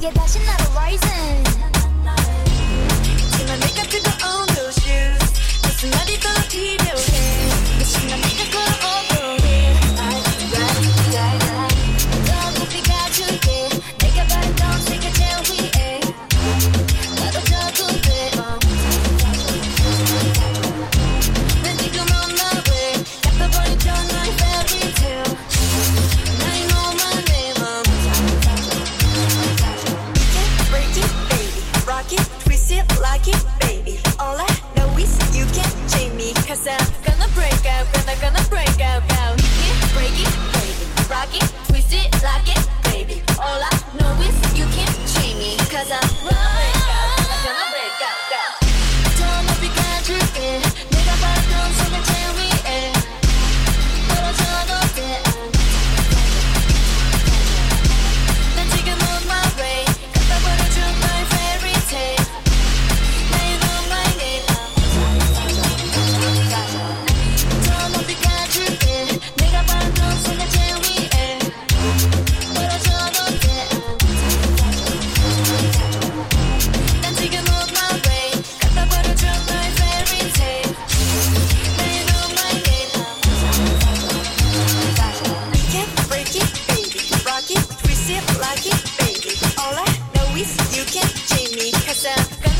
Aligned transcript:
yeah, 0.00 0.10
that 0.10 0.30
shit 0.30 0.46
not 0.46 0.60
a 0.60 0.70
rising. 0.72 1.44
Make 3.60 3.78
up 3.78 3.86
to. 3.88 4.19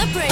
celebrate. 0.00 0.29